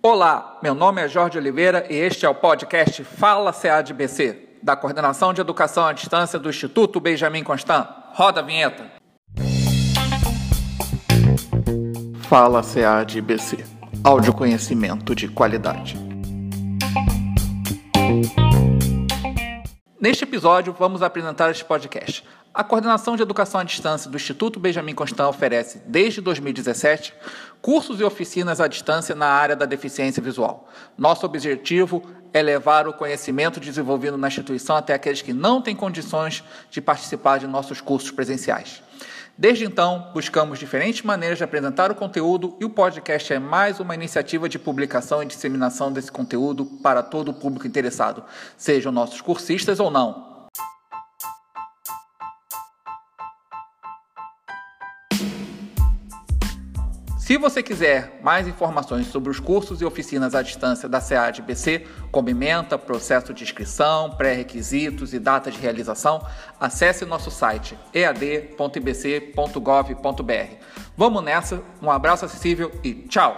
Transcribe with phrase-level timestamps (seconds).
[0.00, 5.34] Olá, meu nome é Jorge Oliveira e este é o podcast Fala CADBC, da Coordenação
[5.34, 7.84] de Educação à Distância do Instituto Benjamin Constant.
[8.12, 8.86] Roda a vinheta.
[12.28, 13.64] Fala CADBC,
[14.04, 15.96] áudio conhecimento de qualidade.
[20.00, 22.24] Neste episódio, vamos apresentar este podcast.
[22.54, 27.12] A Coordenação de Educação à Distância do Instituto Benjamin Constant oferece, desde 2017,
[27.60, 30.68] cursos e oficinas à distância na área da deficiência visual.
[30.96, 32.00] Nosso objetivo
[32.32, 37.38] é levar o conhecimento desenvolvido na instituição até aqueles que não têm condições de participar
[37.38, 38.80] de nossos cursos presenciais.
[39.40, 43.94] Desde então, buscamos diferentes maneiras de apresentar o conteúdo e o podcast é mais uma
[43.94, 48.24] iniciativa de publicação e disseminação desse conteúdo para todo o público interessado,
[48.56, 50.27] sejam nossos cursistas ou não.
[57.28, 62.30] Se você quiser mais informações sobre os cursos e oficinas à distância da SEAD-BC, como
[62.30, 66.26] ementa, processo de inscrição, pré-requisitos e data de realização,
[66.58, 69.34] acesse nosso site ead.ibc.gov.br.
[70.96, 73.36] Vamos nessa, um abraço acessível e tchau!